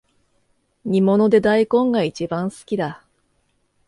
[0.83, 3.03] 煮物で大根がいちばん好きだ